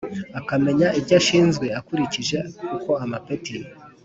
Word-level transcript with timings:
Akamenya 0.39 0.87
ibyo 0.99 1.13
ashinzwe 1.19 1.65
akurikije 1.79 2.37
uko 2.75 2.91
amapeti 3.03 3.55